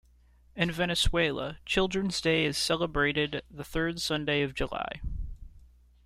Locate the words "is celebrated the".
2.45-3.63